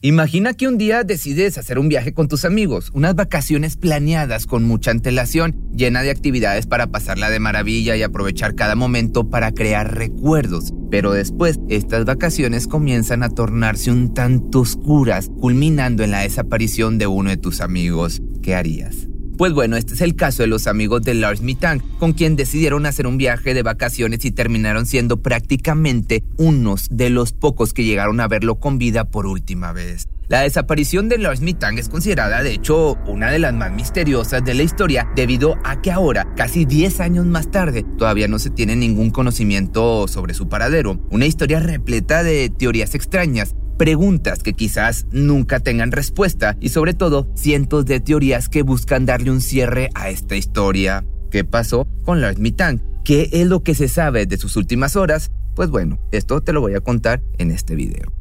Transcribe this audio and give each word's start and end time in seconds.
Imagina 0.00 0.54
que 0.54 0.68
un 0.68 0.78
día 0.78 1.02
decides 1.02 1.58
hacer 1.58 1.76
un 1.76 1.88
viaje 1.88 2.14
con 2.14 2.28
tus 2.28 2.44
amigos, 2.44 2.92
unas 2.94 3.16
vacaciones 3.16 3.76
planeadas 3.76 4.46
con 4.46 4.62
mucha 4.62 4.92
antelación, 4.92 5.56
llena 5.74 6.02
de 6.02 6.12
actividades 6.12 6.68
para 6.68 6.86
pasarla 6.86 7.30
de 7.30 7.40
maravilla 7.40 7.96
y 7.96 8.04
aprovechar 8.04 8.54
cada 8.54 8.76
momento 8.76 9.28
para 9.28 9.50
crear 9.50 9.96
recuerdos. 9.96 10.72
Pero 10.88 11.10
después, 11.10 11.58
estas 11.68 12.04
vacaciones 12.04 12.68
comienzan 12.68 13.24
a 13.24 13.28
tornarse 13.28 13.90
un 13.90 14.14
tanto 14.14 14.60
oscuras, 14.60 15.32
culminando 15.40 16.04
en 16.04 16.12
la 16.12 16.20
desaparición 16.20 16.98
de 16.98 17.08
uno 17.08 17.30
de 17.30 17.36
tus 17.36 17.60
amigos. 17.60 18.22
¿Qué 18.40 18.54
harías? 18.54 19.08
Pues 19.38 19.52
bueno, 19.52 19.76
este 19.76 19.94
es 19.94 20.00
el 20.00 20.16
caso 20.16 20.42
de 20.42 20.48
los 20.48 20.66
amigos 20.66 21.02
de 21.02 21.14
Lars 21.14 21.42
Mitang, 21.42 21.78
con 22.00 22.12
quien 22.12 22.34
decidieron 22.34 22.86
hacer 22.86 23.06
un 23.06 23.18
viaje 23.18 23.54
de 23.54 23.62
vacaciones 23.62 24.24
y 24.24 24.32
terminaron 24.32 24.84
siendo 24.84 25.22
prácticamente 25.22 26.24
unos 26.38 26.88
de 26.90 27.08
los 27.08 27.34
pocos 27.34 27.72
que 27.72 27.84
llegaron 27.84 28.18
a 28.18 28.26
verlo 28.26 28.56
con 28.56 28.78
vida 28.78 29.04
por 29.04 29.26
última 29.28 29.72
vez. 29.72 30.08
La 30.26 30.40
desaparición 30.40 31.08
de 31.08 31.18
Lars 31.18 31.40
Mitang 31.40 31.78
es 31.78 31.88
considerada 31.88 32.42
de 32.42 32.52
hecho 32.52 32.98
una 33.06 33.30
de 33.30 33.38
las 33.38 33.54
más 33.54 33.70
misteriosas 33.70 34.44
de 34.44 34.54
la 34.54 34.64
historia 34.64 35.08
debido 35.14 35.56
a 35.62 35.80
que 35.82 35.92
ahora, 35.92 36.26
casi 36.36 36.64
10 36.64 36.98
años 36.98 37.24
más 37.24 37.48
tarde, 37.48 37.84
todavía 37.96 38.26
no 38.26 38.40
se 38.40 38.50
tiene 38.50 38.74
ningún 38.74 39.10
conocimiento 39.10 40.08
sobre 40.08 40.34
su 40.34 40.48
paradero. 40.48 41.00
Una 41.10 41.26
historia 41.26 41.60
repleta 41.60 42.24
de 42.24 42.50
teorías 42.50 42.96
extrañas 42.96 43.54
preguntas 43.78 44.42
que 44.42 44.52
quizás 44.52 45.06
nunca 45.12 45.60
tengan 45.60 45.92
respuesta 45.92 46.56
y 46.60 46.68
sobre 46.68 46.92
todo 46.92 47.28
cientos 47.34 47.86
de 47.86 48.00
teorías 48.00 48.50
que 48.50 48.62
buscan 48.62 49.06
darle 49.06 49.30
un 49.30 49.40
cierre 49.40 49.88
a 49.94 50.10
esta 50.10 50.36
historia. 50.36 51.06
¿Qué 51.30 51.44
pasó 51.44 51.88
con 52.04 52.20
Lars 52.20 52.38
Mitang? 52.38 52.82
¿Qué 53.04 53.30
es 53.32 53.46
lo 53.46 53.62
que 53.62 53.74
se 53.74 53.88
sabe 53.88 54.26
de 54.26 54.36
sus 54.36 54.56
últimas 54.56 54.96
horas? 54.96 55.30
Pues 55.54 55.70
bueno, 55.70 55.98
esto 56.12 56.42
te 56.42 56.52
lo 56.52 56.60
voy 56.60 56.74
a 56.74 56.80
contar 56.80 57.22
en 57.38 57.50
este 57.50 57.74
video. 57.74 58.17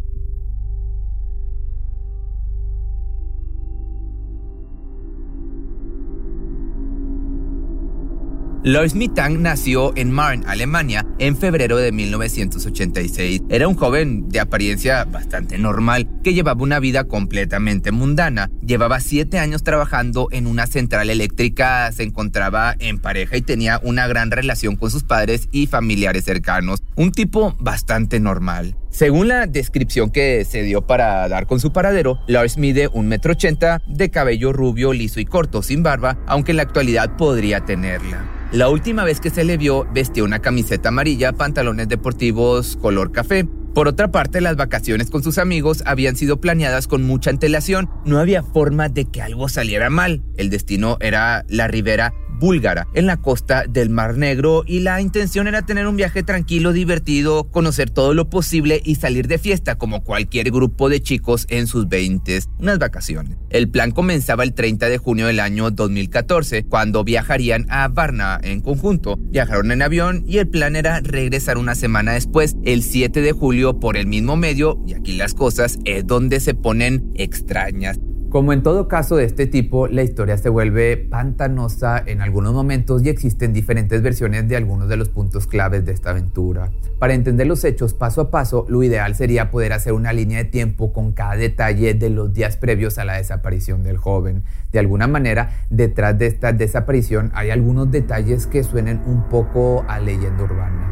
Lois 8.64 8.96
Mitang 8.96 9.42
nació 9.44 9.96
en 9.96 10.12
Marne, 10.12 10.44
Alemania, 10.48 11.06
en 11.20 11.38
febrero 11.38 11.78
de 11.78 11.92
1986. 11.92 13.44
Era 13.50 13.68
un 13.68 13.76
joven 13.76 14.30
de 14.30 14.40
apariencia 14.40 15.06
bastante 15.06 15.58
normal 15.60 16.10
que 16.24 16.34
llevaba 16.34 16.64
una 16.64 16.80
vida 16.80 17.04
completamente 17.04 17.92
mundana. 17.92 18.50
Llevaba 18.66 19.00
siete 19.00 19.38
años 19.38 19.64
trabajando 19.64 20.28
en 20.32 20.48
una 20.48 20.66
central 20.66 21.10
eléctrica, 21.12 21.92
se 21.92 22.04
encontraba 22.04 22.76
en 22.80 22.98
pareja 22.98 23.38
y 23.38 23.42
tenía 23.42 23.80
una 23.84 24.08
gran 24.08 24.32
relación 24.32 24.76
con 24.76 24.90
sus 24.90 25.04
padres 25.04 25.48
y 25.52 25.68
familiares 25.68 26.26
cercanos. 26.26 26.82
Un 26.96 27.12
tipo 27.12 27.56
bastante 27.60 28.20
normal. 28.20 28.76
Según 28.90 29.28
la 29.28 29.46
descripción 29.46 30.10
que 30.10 30.44
se 30.46 30.64
dio 30.64 30.82
para 30.88 31.30
dar 31.30 31.46
con 31.46 31.60
su 31.60 31.72
paradero, 31.72 32.20
Lars 32.28 32.58
mide 32.58 32.90
un 32.92 33.08
metro 33.08 33.34
ochenta, 33.34 33.84
de 33.88 34.10
cabello 34.10 34.52
rubio, 34.52 34.94
liso 34.94 35.20
y 35.20 35.26
corto, 35.26 35.62
sin 35.62 35.84
barba, 35.84 36.18
aunque 36.26 36.52
en 36.52 36.58
la 36.58 36.64
actualidad 36.64 37.16
podría 37.18 37.64
tenerla. 37.64 38.37
La 38.54 38.70
última 38.70 39.04
vez 39.04 39.20
que 39.20 39.30
se 39.30 39.44
le 39.44 39.58
vio 39.58 39.86
vestía 39.94 40.24
una 40.24 40.40
camiseta 40.40 40.88
amarilla, 40.88 41.34
pantalones 41.34 41.90
deportivos 41.90 42.78
color 42.78 43.12
café. 43.12 43.46
Por 43.74 43.90
otra 43.90 44.10
parte, 44.10 44.40
las 44.40 44.56
vacaciones 44.56 45.10
con 45.10 45.22
sus 45.22 45.38
amigos 45.38 45.84
habían 45.86 46.16
sido 46.16 46.40
planeadas 46.40 46.88
con 46.88 47.04
mucha 47.04 47.30
antelación. 47.30 47.90
No 48.06 48.20
había 48.20 48.44
forma 48.44 48.88
de 48.88 49.04
que 49.04 49.22
algo 49.22 49.50
saliera 49.50 49.90
mal. 49.90 50.24
El 50.38 50.50
destino 50.50 50.98
era 51.02 51.46
la 51.50 51.68
ribera 51.68 52.14
búlgara 52.40 52.88
en 52.94 53.06
la 53.06 53.18
costa 53.18 53.66
del 53.68 53.90
Mar 53.90 54.18
Negro 54.18 54.64
y 54.66 54.80
la 54.80 55.02
intención 55.02 55.48
era 55.48 55.66
tener 55.66 55.88
un 55.88 55.96
viaje 55.96 56.24
tranquilo, 56.24 56.74
divertido, 56.74 57.46
conocer 57.52 57.90
todo 57.90 58.14
lo 58.14 58.30
posible 58.30 58.82
y 58.84 58.96
salir 58.96 59.28
de 59.28 59.38
fiesta 59.38 59.78
como 59.78 60.04
cualquier 60.04 60.52
grupo 60.52 60.90
de 60.90 61.02
chicos 61.02 61.46
en 61.50 61.68
sus 61.68 61.88
20, 61.88 62.40
unas 62.60 62.80
vacaciones. 62.80 63.38
El 63.50 63.70
plan 63.70 63.92
comenzaba 63.92 64.44
el 64.44 64.54
30 64.54 64.90
de 64.90 64.98
junio 64.98 65.28
del 65.28 65.40
año 65.40 65.72
2014, 65.72 66.66
cuando 66.66 67.04
viajarían 67.04 67.66
a 67.70 67.88
Varna 67.88 68.40
en 68.44 68.62
conjunto. 68.62 69.18
Viajaron 69.18 69.72
en 69.72 69.82
avión 69.82 70.24
y 70.28 70.38
el 70.38 70.48
plan 70.48 70.76
era 70.76 71.00
regresar 71.00 71.58
una 71.58 71.76
semana 71.76 72.14
después, 72.14 72.56
el 72.64 72.84
7 72.84 73.22
de 73.22 73.32
julio, 73.32 73.80
por 73.80 73.98
el 73.98 74.08
mismo 74.08 74.36
medio, 74.36 74.82
y 74.86 74.94
aquí 74.94 75.16
las 75.16 75.34
cosas 75.34 75.80
es 75.86 76.06
donde 76.06 76.40
se 76.40 76.54
ponen 76.54 77.12
extrañas. 77.16 78.00
Como 78.30 78.52
en 78.52 78.62
todo 78.62 78.90
caso 78.90 79.16
de 79.16 79.24
este 79.24 79.48
tipo, 79.48 79.88
la 79.88 80.04
historia 80.04 80.38
se 80.38 80.50
vuelve 80.50 80.98
pantanosa 80.98 82.04
en 82.06 82.22
algunos 82.22 82.54
momentos 82.54 83.02
y 83.02 83.08
existen 83.08 83.54
diferentes 83.54 84.02
versiones 84.02 84.50
de 84.50 84.58
algunos 84.58 84.90
de 84.90 84.98
los 84.98 85.08
puntos 85.08 85.48
claves 85.48 85.86
de 85.86 85.94
esta 85.94 86.10
aventura. 86.10 86.70
Para 87.00 87.14
entender 87.14 87.48
los 87.48 87.64
hechos 87.64 87.94
paso 87.94 88.20
a 88.20 88.30
paso, 88.30 88.66
lo 88.68 88.84
ideal 88.84 89.16
sería 89.16 89.50
poder 89.50 89.72
hacer 89.72 89.94
una 89.94 90.12
línea 90.12 90.40
de 90.40 90.46
tiempo 90.46 90.92
con 90.92 91.14
cada 91.14 91.38
detalle 91.38 91.94
de 91.94 92.10
los 92.10 92.34
días 92.34 92.58
previos 92.58 92.98
a 92.98 93.06
la 93.06 93.14
desaparición 93.14 93.82
del 93.82 93.96
joven. 93.96 94.44
De 94.74 94.80
alguna 94.80 95.08
manera, 95.08 95.52
detrás 95.70 96.18
de 96.20 96.28
esta 96.28 96.52
desaparición 96.52 97.32
hay 97.34 97.50
algunos 97.52 97.90
detalles 97.92 98.46
que 98.46 98.64
suenen 98.64 99.02
un 99.06 99.30
poco 99.30 99.86
a 99.88 100.02
leyenda 100.02 100.44
urbana. 100.44 100.87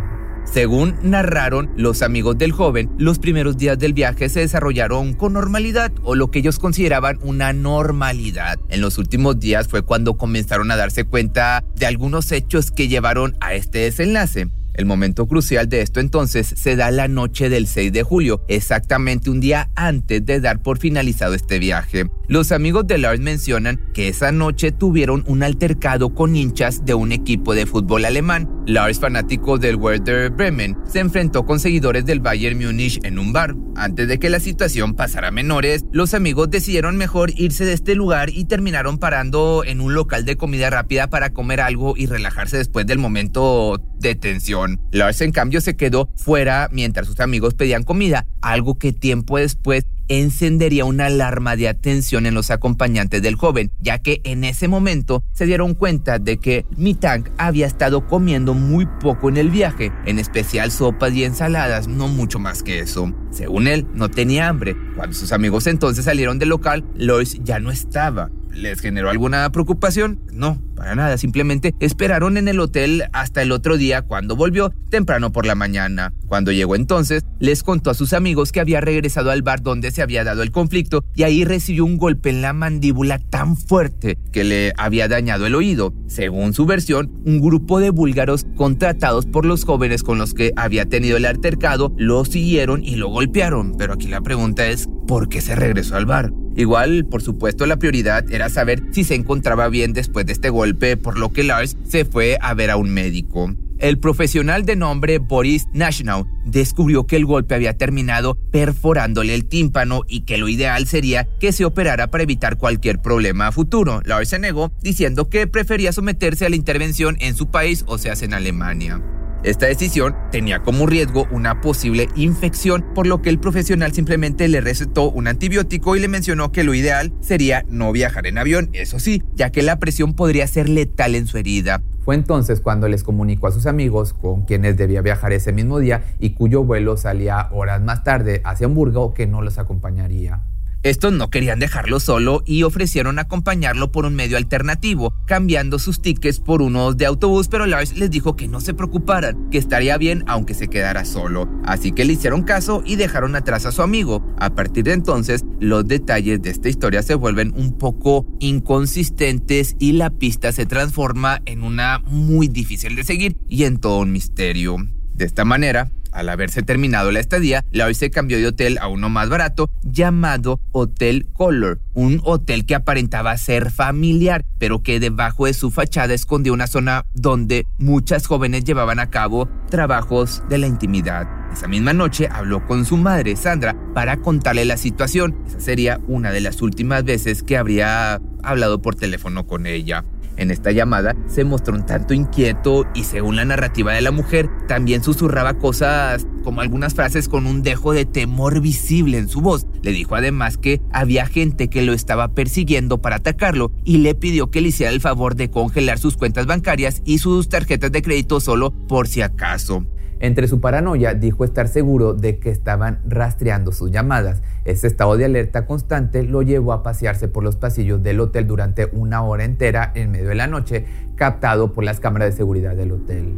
Según 0.45 0.95
narraron 1.01 1.69
los 1.75 2.01
amigos 2.01 2.37
del 2.37 2.51
joven, 2.51 2.89
los 2.97 3.19
primeros 3.19 3.57
días 3.57 3.77
del 3.77 3.93
viaje 3.93 4.29
se 4.29 4.41
desarrollaron 4.41 5.13
con 5.13 5.33
normalidad 5.33 5.91
o 6.03 6.15
lo 6.15 6.31
que 6.31 6.39
ellos 6.39 6.59
consideraban 6.59 7.19
una 7.21 7.51
normalidad. 7.51 8.57
En 8.69 8.79
los 8.79 8.97
últimos 8.97 9.39
días 9.39 9.67
fue 9.67 9.81
cuando 9.81 10.17
comenzaron 10.17 10.71
a 10.71 10.77
darse 10.77 11.03
cuenta 11.03 11.65
de 11.75 11.87
algunos 11.87 12.31
hechos 12.31 12.71
que 12.71 12.87
llevaron 12.87 13.35
a 13.41 13.53
este 13.53 13.79
desenlace. 13.79 14.47
El 14.75 14.85
momento 14.85 15.25
crucial 15.25 15.69
de 15.69 15.81
esto 15.81 16.01
entonces 16.01 16.53
se 16.55 16.75
da 16.75 16.91
la 16.91 17.07
noche 17.07 17.49
del 17.49 17.65
6 17.65 17.93
de 17.93 18.03
julio, 18.03 18.43
exactamente 18.49 19.29
un 19.29 19.39
día 19.39 19.69
antes 19.75 20.25
de 20.25 20.41
dar 20.41 20.61
por 20.61 20.79
finalizado 20.79 21.33
este 21.33 21.59
viaje. 21.59 22.07
Los 22.27 22.51
amigos 22.51 22.85
de 22.87 22.97
Lars 22.97 23.21
mencionan 23.21 23.79
que 23.93 24.09
esa 24.09 24.31
noche 24.33 24.71
tuvieron 24.71 25.23
un 25.27 25.43
altercado 25.43 26.13
con 26.13 26.35
hinchas 26.35 26.83
de 26.83 26.93
un 26.93 27.11
equipo 27.11 27.53
de 27.53 27.65
fútbol 27.65 28.03
alemán. 28.03 28.49
Lars, 28.65 28.99
fanático 28.99 29.57
del 29.57 29.75
Werder 29.75 30.31
Bremen, 30.31 30.75
se 30.87 30.99
enfrentó 30.99 31.45
con 31.45 31.59
seguidores 31.59 32.05
del 32.05 32.19
Bayern 32.19 32.57
Múnich 32.57 32.99
en 33.03 33.19
un 33.19 33.31
bar. 33.31 33.55
Antes 33.75 34.07
de 34.07 34.17
que 34.17 34.29
la 34.29 34.39
situación 34.39 34.95
pasara 34.95 35.31
menores, 35.31 35.85
los 35.91 36.13
amigos 36.13 36.49
decidieron 36.49 36.97
mejor 36.97 37.31
irse 37.35 37.63
de 37.63 37.73
este 37.73 37.93
lugar 37.93 38.29
y 38.29 38.45
terminaron 38.45 38.97
parando 38.97 39.63
en 39.63 39.79
un 39.79 39.93
local 39.93 40.25
de 40.25 40.35
comida 40.35 40.69
rápida 40.69 41.09
para 41.09 41.31
comer 41.31 41.61
algo 41.61 41.93
y 41.95 42.07
relajarse 42.07 42.57
después 42.57 42.87
del 42.87 42.97
momento 42.97 43.81
de 43.99 44.15
tensión. 44.15 44.79
Lars 44.91 45.21
en 45.21 45.31
cambio 45.31 45.61
se 45.61 45.75
quedó 45.75 46.09
fuera 46.15 46.69
mientras 46.71 47.07
sus 47.07 47.19
amigos 47.19 47.53
pedían 47.53 47.83
comida, 47.83 48.25
algo 48.41 48.77
que 48.77 48.93
tiempo 48.93 49.37
después 49.37 49.85
encendería 50.07 50.85
una 50.85 51.07
alarma 51.07 51.55
de 51.55 51.67
atención 51.67 52.25
en 52.25 52.33
los 52.33 52.51
acompañantes 52.51 53.21
del 53.21 53.35
joven, 53.35 53.71
ya 53.79 53.99
que 53.99 54.21
en 54.23 54.43
ese 54.43 54.67
momento 54.67 55.23
se 55.33 55.45
dieron 55.45 55.73
cuenta 55.73 56.19
de 56.19 56.37
que 56.37 56.65
Mitang 56.77 57.31
había 57.37 57.67
estado 57.67 58.07
comiendo 58.07 58.53
muy 58.53 58.87
poco 59.01 59.29
en 59.29 59.37
el 59.37 59.49
viaje, 59.49 59.91
en 60.05 60.19
especial 60.19 60.71
sopas 60.71 61.13
y 61.13 61.23
ensaladas, 61.23 61.87
no 61.87 62.07
mucho 62.07 62.39
más 62.39 62.63
que 62.63 62.79
eso. 62.79 63.13
Según 63.31 63.67
él, 63.67 63.87
no 63.93 64.09
tenía 64.09 64.47
hambre. 64.47 64.75
Cuando 64.95 65.15
sus 65.15 65.31
amigos 65.31 65.67
entonces 65.67 66.05
salieron 66.05 66.39
del 66.39 66.49
local, 66.49 66.85
Lois 66.95 67.39
ya 67.43 67.59
no 67.59 67.71
estaba. 67.71 68.29
¿Les 68.55 68.79
generó 68.79 69.09
alguna 69.09 69.51
preocupación? 69.51 70.21
No, 70.31 70.61
para 70.75 70.95
nada, 70.95 71.17
simplemente 71.17 71.75
esperaron 71.81 72.37
en 72.37 72.47
el 72.47 72.59
hotel 72.59 73.03
hasta 73.11 73.41
el 73.41 73.51
otro 73.51 73.77
día 73.77 74.01
cuando 74.01 74.37
volvió 74.37 74.71
temprano 74.89 75.33
por 75.33 75.45
la 75.45 75.55
mañana. 75.55 76.13
Cuando 76.27 76.53
llegó 76.53 76.75
entonces, 76.75 77.25
les 77.39 77.63
contó 77.63 77.89
a 77.89 77.93
sus 77.93 78.13
amigos 78.13 78.53
que 78.53 78.61
había 78.61 78.79
regresado 78.79 79.29
al 79.31 79.41
bar 79.41 79.61
donde 79.61 79.91
se 79.91 80.01
había 80.01 80.23
dado 80.23 80.41
el 80.41 80.51
conflicto 80.51 81.03
y 81.15 81.23
ahí 81.23 81.43
recibió 81.43 81.83
un 81.83 81.97
golpe 81.97 82.29
en 82.29 82.41
la 82.41 82.53
mandíbula 82.53 83.19
tan 83.19 83.57
fuerte 83.57 84.17
que 84.31 84.45
le 84.45 84.73
había 84.77 85.09
dañado 85.09 85.45
el 85.45 85.55
oído. 85.55 85.93
Según 86.07 86.53
su 86.53 86.65
versión, 86.65 87.11
un 87.25 87.41
grupo 87.41 87.81
de 87.81 87.89
búlgaros 87.89 88.45
contratados 88.55 89.25
por 89.25 89.45
los 89.45 89.65
jóvenes 89.65 90.01
con 90.01 90.17
los 90.17 90.33
que 90.33 90.53
había 90.55 90.85
tenido 90.85 91.17
el 91.17 91.25
altercado 91.25 91.93
lo 91.97 92.23
siguieron 92.23 92.83
y 92.85 92.95
lo 92.95 93.09
golpearon. 93.09 93.75
Pero 93.77 93.93
aquí 93.93 94.07
la 94.07 94.21
pregunta 94.21 94.65
es, 94.67 94.87
¿por 95.07 95.27
qué 95.27 95.41
se 95.41 95.55
regresó 95.55 95.97
al 95.97 96.05
bar? 96.05 96.31
Igual, 96.55 97.05
por 97.05 97.21
supuesto, 97.21 97.65
la 97.65 97.77
prioridad 97.77 98.31
era 98.31 98.49
saber 98.49 98.83
si 98.91 99.03
se 99.03 99.15
encontraba 99.15 99.67
bien 99.67 99.93
después 99.93 100.25
de 100.25 100.33
este 100.33 100.49
golpe, 100.49 100.95
por 100.97 101.17
lo 101.17 101.31
que 101.31 101.43
Lars 101.43 101.77
se 101.87 102.05
fue 102.05 102.37
a 102.41 102.53
ver 102.53 102.71
a 102.71 102.77
un 102.77 102.89
médico. 102.89 103.53
El 103.77 103.99
profesional 103.99 104.65
de 104.65 104.77
nombre 104.77 105.17
Boris 105.17 105.67
Nashnau 105.73 106.25
descubrió 106.45 107.07
que 107.07 107.17
el 107.17 107.25
golpe 107.25 107.55
había 107.55 107.77
terminado 107.77 108.35
perforándole 108.51 109.35
el 109.35 109.45
tímpano 109.45 110.03
y 110.07 110.21
que 110.21 110.37
lo 110.37 110.47
ideal 110.47 110.87
sería 110.87 111.27
que 111.39 111.51
se 111.51 111.65
operara 111.65 112.09
para 112.09 112.23
evitar 112.23 112.57
cualquier 112.57 112.99
problema 112.99 113.47
a 113.47 113.51
futuro. 113.51 114.01
Lars 114.05 114.29
se 114.29 114.39
negó 114.39 114.71
diciendo 114.81 115.29
que 115.29 115.45
prefería 115.47 115.91
someterse 115.91 116.45
a 116.45 116.49
la 116.49 116.55
intervención 116.55 117.17
en 117.19 117.35
su 117.35 117.51
país, 117.51 117.83
o 117.87 117.97
sea, 117.97 118.13
en 118.21 118.33
Alemania. 118.33 119.01
Esta 119.45 119.67
decisión 119.67 120.15
tenía 120.31 120.63
como 120.63 120.87
riesgo 120.87 121.27
una 121.29 121.61
posible 121.61 122.09
infección, 122.15 122.83
por 122.95 123.05
lo 123.05 123.21
que 123.21 123.29
el 123.29 123.37
profesional 123.37 123.93
simplemente 123.93 124.47
le 124.47 124.59
recetó 124.59 125.11
un 125.11 125.27
antibiótico 125.27 125.95
y 125.95 125.99
le 125.99 126.07
mencionó 126.07 126.51
que 126.51 126.63
lo 126.63 126.73
ideal 126.73 127.13
sería 127.21 127.63
no 127.69 127.91
viajar 127.91 128.25
en 128.25 128.39
avión, 128.39 128.71
eso 128.73 128.97
sí, 128.97 129.21
ya 129.35 129.51
que 129.51 129.61
la 129.61 129.77
presión 129.77 130.15
podría 130.15 130.47
ser 130.47 130.67
letal 130.67 131.13
en 131.13 131.27
su 131.27 131.37
herida. 131.37 131.83
Fue 132.03 132.15
entonces 132.15 132.59
cuando 132.59 132.87
les 132.87 133.03
comunicó 133.03 133.45
a 133.45 133.51
sus 133.51 133.67
amigos 133.67 134.13
con 134.13 134.45
quienes 134.45 134.77
debía 134.77 135.03
viajar 135.03 135.31
ese 135.31 135.53
mismo 135.53 135.77
día 135.77 136.03
y 136.17 136.31
cuyo 136.31 136.63
vuelo 136.63 136.97
salía 136.97 137.49
horas 137.51 137.83
más 137.83 138.03
tarde 138.03 138.41
hacia 138.45 138.65
Hamburgo 138.65 139.13
que 139.13 139.27
no 139.27 139.43
los 139.43 139.59
acompañaría. 139.59 140.41
Estos 140.85 141.13
no 141.13 141.31
querían 141.31 141.57
dejarlo 141.57 141.99
solo 141.99 142.43
y 142.45 142.61
ofrecieron 142.61 143.17
acompañarlo 143.17 143.91
por 143.91 144.05
un 144.05 144.13
medio 144.13 144.37
alternativo, 144.37 145.15
cambiando 145.25 145.79
sus 145.79 145.99
tickets 145.99 146.39
por 146.39 146.61
unos 146.61 146.95
de 146.95 147.07
autobús, 147.07 147.47
pero 147.47 147.65
Lars 147.65 147.97
les 147.97 148.11
dijo 148.11 148.35
que 148.35 148.47
no 148.47 148.61
se 148.61 148.75
preocuparan, 148.75 149.49
que 149.49 149.57
estaría 149.57 149.97
bien 149.97 150.23
aunque 150.27 150.53
se 150.53 150.67
quedara 150.67 151.03
solo. 151.03 151.49
Así 151.65 151.91
que 151.91 152.05
le 152.05 152.13
hicieron 152.13 152.43
caso 152.43 152.83
y 152.85 152.97
dejaron 152.97 153.35
atrás 153.35 153.65
a 153.65 153.71
su 153.71 153.81
amigo. 153.81 154.23
A 154.37 154.53
partir 154.53 154.83
de 154.83 154.93
entonces, 154.93 155.43
los 155.59 155.87
detalles 155.87 156.43
de 156.43 156.51
esta 156.51 156.69
historia 156.69 157.01
se 157.01 157.15
vuelven 157.15 157.51
un 157.57 157.79
poco 157.79 158.27
inconsistentes 158.39 159.75
y 159.79 159.93
la 159.93 160.11
pista 160.11 160.51
se 160.51 160.67
transforma 160.67 161.41
en 161.47 161.63
una 161.63 161.97
muy 162.05 162.47
difícil 162.47 162.95
de 162.95 163.03
seguir 163.03 163.37
y 163.49 163.63
en 163.63 163.79
todo 163.79 164.01
un 164.01 164.11
misterio. 164.11 164.77
De 165.15 165.25
esta 165.25 165.45
manera, 165.45 165.89
al 166.15 166.29
haberse 166.29 166.63
terminado 166.63 167.11
la 167.11 167.19
estadía, 167.19 167.63
Lloyd 167.71 167.93
se 167.93 168.09
cambió 168.09 168.37
de 168.37 168.47
hotel 168.47 168.77
a 168.79 168.87
uno 168.87 169.09
más 169.09 169.29
barato 169.29 169.69
llamado 169.83 170.59
Hotel 170.71 171.27
Color, 171.33 171.79
un 171.93 172.21
hotel 172.23 172.65
que 172.65 172.75
aparentaba 172.75 173.37
ser 173.37 173.69
familiar, 173.69 174.45
pero 174.57 174.81
que 174.81 174.99
debajo 174.99 175.45
de 175.45 175.53
su 175.53 175.71
fachada 175.71 176.13
escondía 176.13 176.53
una 176.53 176.67
zona 176.67 177.05
donde 177.13 177.67
muchas 177.77 178.25
jóvenes 178.25 178.63
llevaban 178.63 178.99
a 178.99 179.09
cabo 179.09 179.49
trabajos 179.69 180.41
de 180.49 180.57
la 180.57 180.67
intimidad. 180.67 181.27
Esa 181.51 181.67
misma 181.67 181.93
noche 181.93 182.27
habló 182.29 182.65
con 182.65 182.85
su 182.85 182.97
madre, 182.97 183.35
Sandra, 183.35 183.75
para 183.93 184.17
contarle 184.17 184.65
la 184.65 184.75
situación. 184.75 185.37
Esa 185.47 185.59
sería 185.61 186.01
una 186.07 186.31
de 186.31 186.41
las 186.41 186.61
últimas 186.61 187.05
veces 187.05 187.43
que 187.43 187.57
habría 187.57 188.19
hablado 188.43 188.81
por 188.81 188.95
teléfono 188.95 189.47
con 189.47 189.65
ella. 189.65 190.03
En 190.37 190.51
esta 190.51 190.71
llamada 190.71 191.15
se 191.27 191.43
mostró 191.43 191.75
un 191.75 191.85
tanto 191.85 192.13
inquieto 192.13 192.85
y 192.93 193.03
según 193.03 193.35
la 193.35 193.45
narrativa 193.45 193.93
de 193.93 194.01
la 194.01 194.11
mujer, 194.11 194.49
también 194.67 195.03
susurraba 195.03 195.55
cosas 195.55 196.27
como 196.43 196.61
algunas 196.61 196.93
frases 196.93 197.27
con 197.27 197.47
un 197.47 197.63
dejo 197.63 197.93
de 197.93 198.05
temor 198.05 198.61
visible 198.61 199.17
en 199.17 199.29
su 199.29 199.41
voz. 199.41 199.65
Le 199.81 199.91
dijo 199.91 200.15
además 200.15 200.57
que 200.57 200.81
había 200.91 201.25
gente 201.25 201.69
que 201.69 201.81
lo 201.81 201.93
estaba 201.93 202.29
persiguiendo 202.29 203.01
para 203.01 203.17
atacarlo 203.17 203.71
y 203.83 203.97
le 203.97 204.15
pidió 204.15 204.51
que 204.51 204.61
le 204.61 204.69
hiciera 204.69 204.91
el 204.91 205.01
favor 205.01 205.35
de 205.35 205.49
congelar 205.49 205.97
sus 205.97 206.17
cuentas 206.17 206.45
bancarias 206.45 207.01
y 207.05 207.19
sus 207.19 207.49
tarjetas 207.49 207.91
de 207.91 208.01
crédito 208.01 208.39
solo 208.39 208.71
por 208.87 209.07
si 209.07 209.21
acaso. 209.21 209.85
Entre 210.19 210.47
su 210.47 210.61
paranoia 210.61 211.13
dijo 211.13 211.43
estar 211.43 211.67
seguro 211.67 212.13
de 212.13 212.39
que 212.39 212.49
estaban 212.49 212.99
rastreando 213.07 213.71
sus 213.71 213.91
llamadas. 213.91 214.41
Ese 214.63 214.87
estado 214.87 215.17
de 215.17 215.25
alerta 215.25 215.65
constante 215.65 216.23
lo 216.23 216.41
llevó 216.41 216.73
a 216.73 216.83
pasearse 216.83 217.27
por 217.27 217.43
los 217.43 217.55
pasillos 217.55 218.01
del 218.01 218.19
hotel 218.19 218.47
durante 218.47 218.89
una 218.93 219.21
hora 219.23 219.43
entera 219.43 219.91
en 219.93 220.11
medio 220.11 220.29
de 220.29 220.35
la 220.35 220.47
noche, 220.47 220.85
captado 221.15 221.73
por 221.73 221.83
las 221.83 221.99
cámaras 221.99 222.31
de 222.31 222.37
seguridad 222.37 222.75
del 222.75 222.93
hotel. 222.93 223.33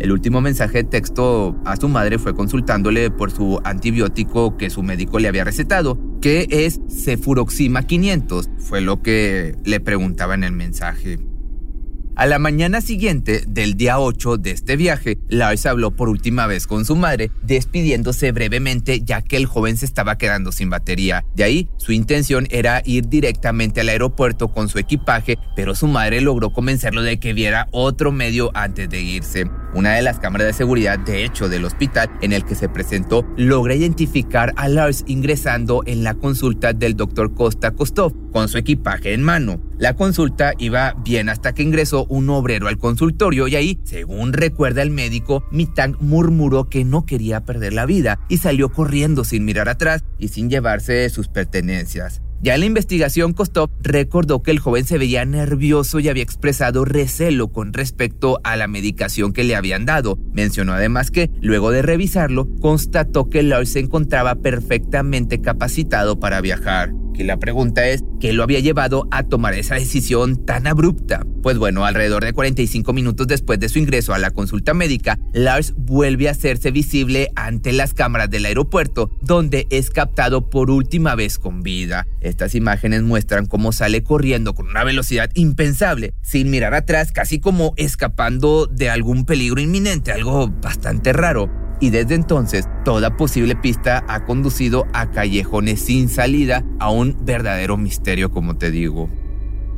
El 0.00 0.10
último 0.10 0.40
mensaje 0.40 0.78
de 0.78 0.84
texto 0.84 1.56
a 1.64 1.76
su 1.76 1.88
madre 1.88 2.18
fue 2.18 2.34
consultándole 2.34 3.10
por 3.10 3.30
su 3.30 3.60
antibiótico 3.62 4.56
que 4.56 4.68
su 4.68 4.82
médico 4.82 5.18
le 5.18 5.28
había 5.28 5.44
recetado, 5.44 5.98
que 6.20 6.46
es 6.50 6.80
Cefuroxima 6.88 7.84
500, 7.84 8.50
fue 8.58 8.80
lo 8.80 9.02
que 9.02 9.54
le 9.64 9.80
preguntaba 9.80 10.34
en 10.34 10.44
el 10.44 10.52
mensaje. 10.52 11.18
A 12.16 12.26
la 12.26 12.38
mañana 12.38 12.80
siguiente 12.80 13.42
del 13.48 13.74
día 13.74 13.98
8 13.98 14.36
de 14.36 14.52
este 14.52 14.76
viaje, 14.76 15.18
Lars 15.28 15.66
habló 15.66 15.90
por 15.90 16.08
última 16.08 16.46
vez 16.46 16.68
con 16.68 16.84
su 16.84 16.94
madre, 16.94 17.32
despidiéndose 17.42 18.30
brevemente 18.30 19.00
ya 19.02 19.20
que 19.20 19.36
el 19.36 19.46
joven 19.46 19.76
se 19.76 19.84
estaba 19.84 20.16
quedando 20.16 20.52
sin 20.52 20.70
batería. 20.70 21.24
De 21.34 21.42
ahí, 21.42 21.68
su 21.76 21.90
intención 21.90 22.46
era 22.50 22.82
ir 22.84 23.08
directamente 23.08 23.80
al 23.80 23.88
aeropuerto 23.88 24.52
con 24.52 24.68
su 24.68 24.78
equipaje, 24.78 25.38
pero 25.56 25.74
su 25.74 25.88
madre 25.88 26.20
logró 26.20 26.52
convencerlo 26.52 27.02
de 27.02 27.18
que 27.18 27.32
viera 27.32 27.66
otro 27.72 28.12
medio 28.12 28.52
antes 28.54 28.88
de 28.88 29.00
irse. 29.00 29.50
Una 29.74 29.94
de 29.94 30.02
las 30.02 30.20
cámaras 30.20 30.46
de 30.46 30.52
seguridad, 30.52 31.00
de 31.00 31.24
hecho, 31.24 31.48
del 31.48 31.64
hospital 31.64 32.08
en 32.20 32.32
el 32.32 32.44
que 32.44 32.54
se 32.54 32.68
presentó, 32.68 33.26
logra 33.36 33.74
identificar 33.74 34.52
a 34.56 34.68
Lars 34.68 35.02
ingresando 35.08 35.82
en 35.86 36.04
la 36.04 36.14
consulta 36.14 36.72
del 36.72 36.94
doctor 36.96 37.34
Costa 37.34 37.72
Kostov 37.72 38.14
con 38.30 38.48
su 38.48 38.58
equipaje 38.58 39.14
en 39.14 39.22
mano. 39.22 39.60
La 39.76 39.94
consulta 39.96 40.52
iba 40.58 40.94
bien 41.04 41.28
hasta 41.28 41.54
que 41.54 41.64
ingresó 41.64 42.06
un 42.06 42.30
obrero 42.30 42.68
al 42.68 42.78
consultorio 42.78 43.48
y 43.48 43.56
ahí, 43.56 43.80
según 43.82 44.32
recuerda 44.32 44.82
el 44.82 44.90
médico, 44.90 45.44
Mitang 45.50 45.96
murmuró 45.98 46.68
que 46.68 46.84
no 46.84 47.04
quería 47.04 47.44
perder 47.44 47.72
la 47.72 47.84
vida 47.84 48.20
y 48.28 48.38
salió 48.38 48.70
corriendo 48.70 49.24
sin 49.24 49.44
mirar 49.44 49.68
atrás 49.68 50.04
y 50.18 50.28
sin 50.28 50.50
llevarse 50.50 51.10
sus 51.10 51.26
pertenencias. 51.28 52.23
Ya 52.42 52.54
en 52.54 52.60
la 52.60 52.66
investigación, 52.66 53.32
Kostov 53.32 53.70
recordó 53.82 54.42
que 54.42 54.50
el 54.50 54.58
joven 54.58 54.84
se 54.84 54.98
veía 54.98 55.24
nervioso 55.24 55.98
y 56.00 56.08
había 56.08 56.22
expresado 56.22 56.84
recelo 56.84 57.48
con 57.48 57.72
respecto 57.72 58.40
a 58.44 58.56
la 58.56 58.68
medicación 58.68 59.32
que 59.32 59.44
le 59.44 59.56
habían 59.56 59.86
dado. 59.86 60.18
Mencionó 60.32 60.72
además 60.72 61.10
que, 61.10 61.30
luego 61.40 61.70
de 61.70 61.82
revisarlo, 61.82 62.48
constató 62.60 63.30
que 63.30 63.42
Lars 63.42 63.70
se 63.70 63.80
encontraba 63.80 64.34
perfectamente 64.34 65.40
capacitado 65.40 66.20
para 66.20 66.40
viajar. 66.40 66.92
Y 67.16 67.24
la 67.24 67.38
pregunta 67.38 67.86
es, 67.88 68.02
¿qué 68.20 68.32
lo 68.32 68.42
había 68.42 68.60
llevado 68.60 69.06
a 69.10 69.22
tomar 69.22 69.54
esa 69.54 69.76
decisión 69.76 70.44
tan 70.44 70.66
abrupta? 70.66 71.24
Pues 71.42 71.58
bueno, 71.58 71.84
alrededor 71.84 72.24
de 72.24 72.32
45 72.32 72.92
minutos 72.92 73.26
después 73.26 73.60
de 73.60 73.68
su 73.68 73.78
ingreso 73.78 74.14
a 74.14 74.18
la 74.18 74.30
consulta 74.30 74.74
médica, 74.74 75.18
Lars 75.32 75.74
vuelve 75.76 76.28
a 76.28 76.32
hacerse 76.32 76.70
visible 76.70 77.30
ante 77.36 77.72
las 77.72 77.94
cámaras 77.94 78.30
del 78.30 78.46
aeropuerto, 78.46 79.10
donde 79.20 79.66
es 79.70 79.90
captado 79.90 80.50
por 80.50 80.70
última 80.70 81.14
vez 81.14 81.38
con 81.38 81.62
vida. 81.62 82.06
Estas 82.20 82.54
imágenes 82.54 83.02
muestran 83.02 83.46
cómo 83.46 83.72
sale 83.72 84.02
corriendo 84.02 84.54
con 84.54 84.68
una 84.68 84.84
velocidad 84.84 85.30
impensable, 85.34 86.14
sin 86.22 86.50
mirar 86.50 86.74
atrás, 86.74 87.12
casi 87.12 87.38
como 87.38 87.74
escapando 87.76 88.66
de 88.66 88.90
algún 88.90 89.24
peligro 89.24 89.60
inminente, 89.60 90.12
algo 90.12 90.48
bastante 90.48 91.12
raro 91.12 91.63
y 91.80 91.90
desde 91.90 92.14
entonces 92.14 92.68
toda 92.84 93.16
posible 93.16 93.56
pista 93.56 94.04
ha 94.08 94.24
conducido 94.24 94.86
a 94.92 95.10
callejones 95.10 95.80
sin 95.80 96.08
salida, 96.08 96.64
a 96.78 96.90
un 96.90 97.16
verdadero 97.24 97.76
misterio 97.76 98.30
como 98.30 98.56
te 98.56 98.70
digo. 98.70 99.08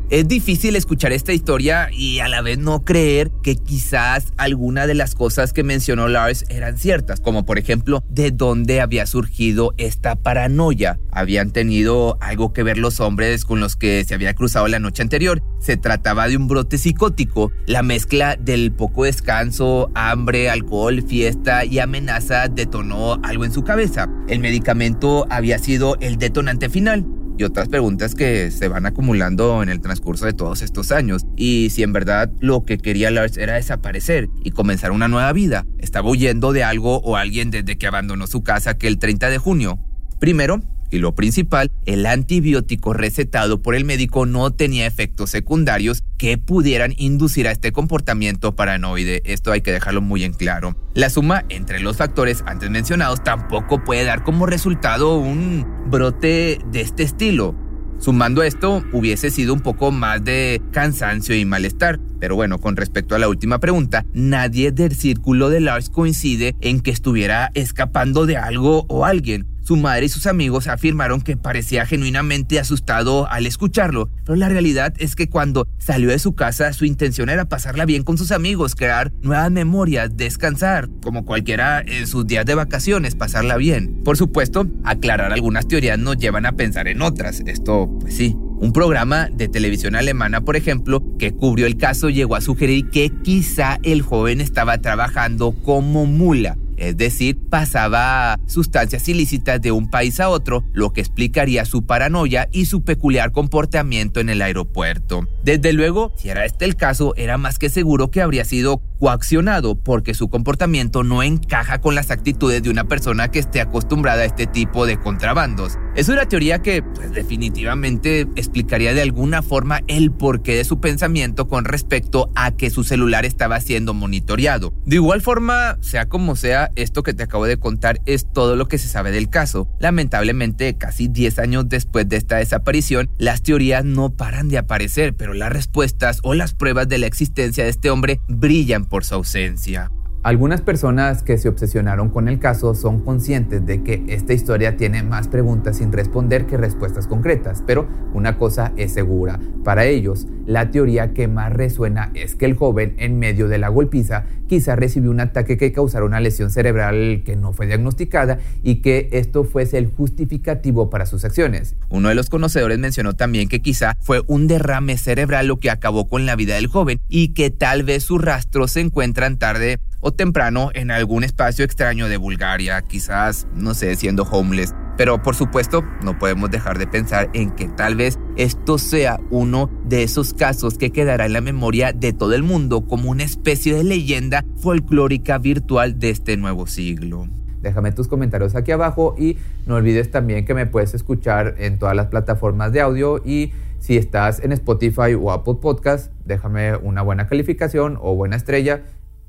Es 0.08 0.29
difícil 0.29 0.76
escuchar 0.76 1.11
esta 1.11 1.32
historia 1.32 1.88
y 1.93 2.20
a 2.20 2.29
la 2.29 2.41
vez 2.41 2.58
no 2.58 2.85
creer 2.85 3.32
que 3.43 3.56
quizás 3.56 4.32
alguna 4.37 4.87
de 4.87 4.94
las 4.94 5.17
cosas 5.17 5.53
que 5.53 5.64
mencionó 5.64 6.06
Lars 6.06 6.44
eran 6.49 6.79
ciertas, 6.79 7.19
como 7.20 7.44
por 7.44 7.58
ejemplo 7.58 8.05
de 8.08 8.31
dónde 8.31 8.81
había 8.81 9.05
surgido 9.06 9.75
esta 9.79 10.14
paranoia. 10.14 11.00
Habían 11.11 11.50
tenido 11.50 12.19
algo 12.20 12.53
que 12.53 12.62
ver 12.62 12.79
los 12.79 13.00
hombres 13.00 13.44
con 13.44 13.58
los 13.58 13.75
que 13.75 14.05
se 14.05 14.14
había 14.14 14.35
cruzado 14.35 14.69
la 14.69 14.79
noche 14.79 15.03
anterior. 15.03 15.43
Se 15.58 15.76
trataba 15.76 16.29
de 16.29 16.37
un 16.37 16.47
brote 16.47 16.79
psicótico, 16.79 17.50
la 17.67 17.82
mezcla 17.82 18.37
del 18.37 18.70
poco 18.70 19.05
descanso, 19.05 19.91
hambre, 19.97 20.50
alcohol, 20.50 21.02
fiesta 21.02 21.64
y 21.64 21.81
amenaza 21.81 22.47
detonó 22.47 23.19
algo 23.25 23.44
en 23.44 23.52
su 23.52 23.64
cabeza. 23.64 24.09
El 24.29 24.38
medicamento 24.38 25.26
había 25.31 25.59
sido 25.59 25.97
el 25.99 26.17
detonante 26.17 26.69
final 26.69 27.05
y 27.38 27.44
otras 27.44 27.69
preguntas 27.69 28.15
que 28.15 28.50
se 28.50 28.69
van 28.69 28.87
acumulando 28.87 29.62
en 29.62 29.69
el 29.69 29.81
transcurso 29.81 30.26
de 30.26 30.33
todos 30.33 30.62
estos 30.62 30.93
años. 30.93 31.26
Y 31.37 31.71
si 31.71 31.83
en 31.83 31.93
verdad 31.93 32.31
lo 32.40 32.64
que 32.64 32.78
quería 32.78 33.11
Lars 33.11 33.37
era 33.37 33.55
desaparecer 33.55 34.28
y 34.43 34.50
comenzar 34.50 34.93
una 34.93 35.09
nueva 35.09 35.33
vida, 35.33 35.66
estaba 35.78 36.11
huyendo 36.11 36.52
de 36.52 36.64
algo 36.64 36.99
o 36.99 37.16
alguien 37.16 37.50
desde 37.50 37.76
que 37.76 37.87
abandonó 37.87 38.26
su 38.26 38.43
casa 38.43 38.78
que 38.78 38.88
el 38.88 38.99
30 38.99 39.31
de 39.31 39.38
junio. 39.38 39.78
Primero, 40.19 40.62
y 40.90 40.99
lo 40.99 41.14
principal, 41.14 41.71
el 41.85 42.07
antibiótico 42.07 42.93
recetado 42.93 43.62
por 43.62 43.75
el 43.75 43.85
médico 43.85 44.26
no 44.26 44.50
tenía 44.52 44.87
efectos 44.87 45.31
secundarios 45.31 46.05
que 46.19 46.38
pudieran 46.38 46.95
inducir 46.97 47.49
a 47.49 47.52
este 47.52 47.73
comportamiento 47.73 48.57
paranoide. 48.57 49.23
Esto 49.25 49.52
hay 49.52 49.61
que 49.61 49.73
dejarlo 49.73 50.00
muy 50.00 50.25
en 50.25 50.33
claro. 50.33 50.76
La 50.95 51.11
suma 51.11 51.45
entre 51.49 51.81
los 51.81 51.97
factores 51.97 52.43
antes 52.47 52.71
mencionados 52.71 53.23
tampoco 53.23 53.85
puede 53.85 54.05
dar 54.05 54.23
como 54.23 54.47
resultado 54.47 55.19
un 55.19 55.66
brote 55.88 56.59
de 56.71 56.81
este 56.81 57.02
estilo. 57.02 57.55
Sumando 57.99 58.43
esto, 58.43 58.85
hubiese 58.93 59.31
sido 59.31 59.55
un 59.55 59.61
poco 59.61 59.90
más 59.90 60.23
de 60.23 60.61
cansancio 60.71 61.35
y 61.35 61.45
malestar. 61.47 61.99
Pero 62.21 62.35
bueno, 62.37 62.59
con 62.59 62.76
respecto 62.76 63.14
a 63.14 63.19
la 63.19 63.28
última 63.28 63.59
pregunta, 63.59 64.05
nadie 64.12 64.71
del 64.71 64.95
círculo 64.95 65.49
de 65.49 65.61
Lars 65.61 65.88
coincide 65.88 66.55
en 66.61 66.81
que 66.81 66.90
estuviera 66.90 67.50
escapando 67.55 68.26
de 68.26 68.37
algo 68.37 68.85
o 68.88 69.07
alguien. 69.07 69.47
Su 69.66 69.75
madre 69.75 70.06
y 70.06 70.08
sus 70.08 70.28
amigos 70.28 70.68
afirmaron 70.68 71.20
que 71.20 71.37
parecía 71.37 71.87
genuinamente 71.87 72.61
asustado 72.61 73.28
al 73.28 73.46
escucharlo, 73.46 74.08
pero 74.25 74.37
la 74.37 74.49
realidad 74.49 74.94
es 74.99 75.16
que 75.16 75.28
cuando 75.28 75.66
salió 75.78 76.11
de 76.11 76.20
su 76.20 76.37
casa 76.37 76.73
su 76.73 76.85
intención 76.85 77.30
era 77.30 77.49
pasarla 77.49 77.85
bien 77.85 78.04
con 78.04 78.16
sus 78.16 78.30
amigos, 78.30 78.76
crear 78.76 79.11
nuevas 79.23 79.50
memorias, 79.50 80.16
descansar, 80.16 80.88
como 81.02 81.25
cualquiera 81.25 81.80
en 81.80 82.06
sus 82.06 82.28
días 82.28 82.46
de 82.46 82.54
vacaciones, 82.54 83.16
pasarla 83.16 83.56
bien. 83.56 84.04
Por 84.04 84.16
supuesto, 84.16 84.68
aclarar 84.85 85.32
algunas 85.32 85.66
teorías 85.66 85.99
nos 85.99 86.16
llevan 86.16 86.46
a 86.46 86.52
pensar 86.52 86.87
en 86.87 87.02
otras. 87.02 87.42
Esto, 87.44 87.90
pues 87.99 88.14
sí, 88.14 88.37
un 88.38 88.73
programa 88.73 89.28
de 89.32 89.49
televisión 89.49 89.96
alemana, 89.96 90.42
por 90.42 90.54
ejemplo, 90.54 91.02
que 91.18 91.32
cubrió 91.32 91.66
el 91.66 91.76
caso 91.76 92.08
llegó 92.08 92.37
a 92.37 92.40
sugerir 92.40 92.88
que 92.90 93.11
quizá 93.25 93.80
el 93.82 94.02
joven 94.02 94.40
estaba 94.40 94.78
trabajando 94.78 95.56
como 95.64 96.06
mula 96.06 96.56
es 96.76 96.97
decir, 96.97 97.38
pasaba 97.49 98.38
sustancias 98.47 99.09
ilícitas 99.09 99.61
de 99.61 99.73
un 99.73 99.88
país 99.88 100.21
a 100.21 100.28
otro, 100.28 100.64
lo 100.73 100.92
que 100.92 101.00
explicaría 101.00 101.64
su 101.64 101.87
paranoia 101.87 102.49
y 102.52 102.66
su 102.66 102.85
peculiar 102.85 103.33
comportamiento 103.33 104.21
en 104.21 104.28
el 104.28 104.42
aeropuerto. 104.42 105.26
Desde 105.42 105.73
luego, 105.73 106.12
si 106.16 106.28
era 106.28 106.45
este 106.45 106.64
el 106.64 106.76
caso, 106.76 107.14
era 107.16 107.38
más 107.38 107.59
que 107.59 107.71
seguro 107.71 108.11
que 108.11 108.23
habría 108.23 108.45
sido 108.45 108.83
coaccionado 108.99 109.75
porque 109.75 110.15
su 110.15 110.29
comportamiento 110.29 111.03
no 111.03 111.23
encaja 111.23 111.81
con 111.81 111.95
las 111.95 112.11
actitudes 112.11 112.62
de 112.62 112.71
una 112.71 112.85
persona 112.85 113.31
que 113.31 113.38
esté 113.38 113.61
acostumbrada 113.61 114.23
a 114.23 114.26
este 114.26 114.47
tipo 114.47 114.87
de 114.87 114.99
contrabandos. 114.99 115.79
Es 115.95 116.09
una 116.09 116.26
teoría 116.26 116.61
que 116.61 116.83
pues, 116.83 117.12
definitivamente 117.12 118.23
explicaría 118.37 118.95
de 118.95 119.03
alguna 119.03 119.43
forma 119.43 119.81
el 119.87 120.12
porqué 120.12 120.55
de 120.55 120.65
su 120.65 120.81
pensamiento 120.81 121.49
con 121.49 121.65
respecto 121.65 122.31
a 122.35 122.53
que 122.53 122.71
su 122.71 122.85
celular 122.85 123.25
estaba 123.25 123.61
siendo 123.61 123.95
monitoreado. 123.95 124.75
De 124.85 124.97
igual 124.97 125.23
forma, 125.23 125.79
sea 125.81 126.09
como 126.09 126.37
sea, 126.37 126.71
esto 126.76 127.03
que 127.03 127.15
te 127.15 127.23
acabo 127.23 127.47
de 127.47 127.59
contar 127.59 128.00
es 128.07 128.31
todo 128.33 128.57
lo 128.57 128.69
que 128.69 128.79
se 128.79 128.88
sabe 128.88 129.11
del 129.11 129.31
caso. 129.31 129.69
Lamentablemente, 129.79 130.76
casi 130.76 131.09
10 131.09 131.38
años 131.38 131.69
después 131.69 132.09
de 132.09 132.17
esta 132.17 132.37
desaparición, 132.37 133.11
las 133.19 133.43
teorías 133.43 133.85
no 133.85 134.11
paran 134.11 134.49
de 134.49 134.59
aparecer, 134.59 135.15
pero 135.15 135.35
las 135.35 135.53
respuestas 135.53 136.21
o 136.23 136.35
las 136.35 136.55
pruebas 136.55 136.88
de 136.88 136.99
la 136.99 137.07
existencia 137.07 137.65
de 137.65 137.71
este 137.71 137.91
hombre 137.91 138.21
brillan 138.29 138.86
por 138.88 139.05
su 139.05 139.14
ausencia. 139.14 139.90
Algunas 140.26 140.61
personas 140.61 141.23
que 141.23 141.38
se 141.38 141.49
obsesionaron 141.49 142.09
con 142.09 142.26
el 142.26 142.40
caso 142.40 142.75
son 142.75 143.04
conscientes 143.04 143.64
de 143.64 143.85
que 143.85 144.02
esta 144.09 144.33
historia 144.33 144.76
tiene 144.76 145.04
más 145.04 145.28
preguntas 145.28 145.76
sin 145.76 145.92
responder 145.92 146.47
que 146.47 146.56
respuestas 146.56 147.06
concretas, 147.06 147.62
pero 147.64 147.87
una 148.12 148.37
cosa 148.37 148.73
es 148.76 148.92
segura, 148.92 149.38
para 149.62 149.85
ellos 149.85 150.26
la 150.45 150.73
teoría 150.73 151.12
que 151.12 151.28
más 151.28 151.52
resuena 151.52 152.11
es 152.14 152.35
que 152.35 152.47
el 152.47 152.54
joven 152.54 152.97
en 152.99 153.21
medio 153.21 153.47
de 153.47 153.59
la 153.59 153.68
golpiza 153.68 154.25
quizá 154.49 154.75
recibió 154.75 155.11
un 155.11 155.21
ataque 155.21 155.56
que 155.56 155.73
causara 155.73 156.04
una 156.04 156.21
lesión 156.21 156.50
cerebral 156.50 157.23
que 157.25 157.37
no 157.37 157.52
fue 157.52 157.66
diagnosticada 157.66 158.38
y 158.62 158.76
que 158.76 159.09
esto 159.12 159.45
fuese 159.45 159.78
el 159.78 159.87
justificativo 159.87 160.90
para 160.90 161.06
sus 161.06 161.25
acciones. 161.25 161.76
Uno 161.88 162.09
de 162.09 162.14
los 162.16 162.30
conocedores 162.30 162.78
mencionó 162.78 163.14
también 163.14 163.49
que 163.49 163.62
quizá 163.62 163.97
fue 164.00 164.23
un 164.26 164.47
derrame 164.47 164.97
cerebral 164.99 165.47
lo 165.47 165.59
que 165.59 165.71
acabó 165.71 166.09
con 166.09 166.26
la 166.26 166.37
vida 166.37 166.54
del 166.54 166.66
joven 166.66 167.00
y 167.09 167.28
que 167.28 167.50
tal 167.50 167.83
vez 167.83 168.04
sus 168.04 168.21
rastros 168.21 168.73
se 168.73 168.80
encuentran 168.80 169.38
tarde 169.38 169.78
o 170.07 170.13
temprano 170.13 170.71
en 170.75 170.93
algún 170.93 171.25
espacio 171.25 171.65
extraño 171.65 172.09
de 172.09 172.17
Bulgaria, 172.17 172.81
quizás, 172.83 173.49
no 173.57 173.75
sé, 173.75 173.97
siendo 173.97 174.23
homeless. 174.23 174.73
Pero 174.97 175.21
por 175.21 175.35
supuesto, 175.35 175.83
no 176.05 176.17
podemos 176.17 176.49
dejar 176.49 176.79
de 176.79 176.87
pensar 176.87 177.29
en 177.33 177.51
que 177.51 177.67
tal 177.67 177.97
vez 177.97 178.17
esto 178.37 178.79
sea 178.79 179.19
uno 179.31 179.69
de 179.85 180.05
esos 180.05 180.33
casos 180.33 180.79
que 180.79 180.93
quedará 180.93 181.27
en 181.27 181.33
la 181.33 181.41
memoria 181.41 181.93
de 181.93 182.13
todo 182.13 182.37
el 182.37 182.45
mundo 182.45 182.87
como 182.87 183.11
una 183.11 183.25
especie 183.25 183.75
de 183.75 183.83
leyenda 183.83 184.45
folclórica 184.59 185.39
virtual 185.39 185.99
de 185.99 186.11
este 186.11 186.37
nuevo 186.37 186.69
siglo. 186.69 187.27
Déjame 187.61 187.91
tus 187.91 188.07
comentarios 188.07 188.55
aquí 188.55 188.71
abajo 188.71 189.17
y 189.19 189.39
no 189.67 189.75
olvides 189.75 190.13
también 190.13 190.45
que 190.45 190.55
me 190.55 190.67
puedes 190.67 190.95
escuchar 190.95 191.57
en 191.59 191.81
todas 191.81 191.97
las 191.97 192.07
plataformas 192.07 192.71
de 192.71 192.81
audio 192.81 193.21
y 193.25 193.53
si 193.81 193.97
estás 193.97 194.39
en 194.39 194.53
Spotify 194.53 195.15
o 195.21 195.33
Apple 195.33 195.57
Podcast, 195.61 196.13
déjame 196.25 196.77
una 196.77 197.03
buena 197.03 197.27
calificación 197.27 197.99
o 198.01 198.15
buena 198.15 198.37
estrella 198.37 198.83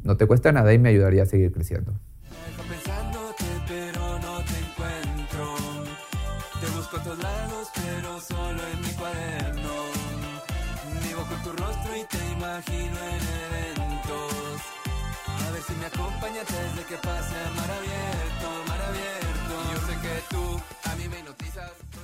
no 0.07 0.15
te 0.15 0.25
cuesta 0.25 0.53
nada 0.53 0.73
y 0.73 0.79
me 0.79 0.89
ayudaría 0.89 1.23
a 1.23 1.25
seguir 1.25 1.51
creciendo. 1.51 1.93
Que 16.87 16.95
pase 16.95 17.35
mar 17.57 17.69
abierto, 17.69 18.47
mar 18.69 18.81
abierto. 18.81 19.53
Yo 19.73 19.87
sé 19.87 19.93
que 19.99 20.23
tú 20.29 20.61
a 20.89 20.95
mí 20.95 21.09
me 21.09 21.21
notizas. 21.23 21.96